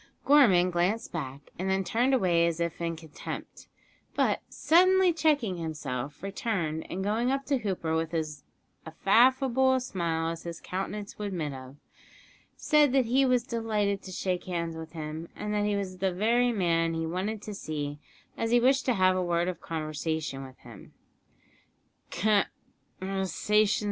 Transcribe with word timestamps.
Gorman 0.25 0.71
glanced 0.71 1.11
back, 1.11 1.51
and 1.59 1.69
then 1.69 1.83
turned 1.83 2.11
away 2.15 2.47
as 2.47 2.59
if 2.59 2.81
in 2.81 2.95
contempt, 2.95 3.67
but, 4.15 4.41
suddenly 4.49 5.13
checking 5.13 5.57
himself, 5.57 6.23
returned, 6.23 6.87
and 6.89 7.03
going 7.03 7.29
up 7.29 7.45
to 7.45 7.59
Hooper 7.59 7.95
with 7.95 8.11
as 8.11 8.43
affable 9.05 9.75
a 9.75 9.79
smile 9.79 10.31
as 10.31 10.41
his 10.41 10.59
countenance 10.59 11.19
would 11.19 11.27
admit 11.27 11.53
of, 11.53 11.75
said 12.57 12.93
that 12.93 13.05
he 13.05 13.25
was 13.27 13.43
delighted 13.43 14.01
to 14.01 14.11
shake 14.11 14.45
hands 14.45 14.75
with 14.75 14.93
him, 14.93 15.27
and 15.35 15.53
that 15.53 15.65
he 15.65 15.75
was 15.75 15.99
the 15.99 16.11
very 16.11 16.51
man 16.51 16.95
he 16.95 17.05
wanted 17.05 17.39
to 17.43 17.53
see, 17.53 17.99
as 18.35 18.49
he 18.49 18.59
wished 18.59 18.85
to 18.87 18.95
have 18.95 19.15
a 19.15 19.21
word 19.21 19.47
of 19.47 19.61
conversation 19.61 20.43
with 20.43 20.57
him. 20.65 20.95